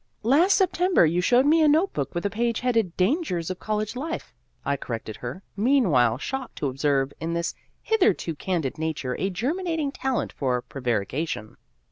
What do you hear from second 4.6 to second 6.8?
I corrected her, mean while shocked to